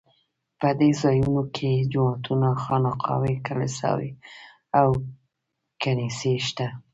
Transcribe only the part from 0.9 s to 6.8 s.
ځایونو کې جوماتونه، خانقاوې، کلیساوې او کنیسې شته.